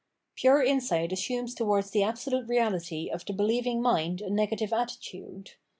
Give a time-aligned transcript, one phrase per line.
[0.33, 5.51] Pure insight assumes towards the absolute Eeality of the beheving mind a negative attitude.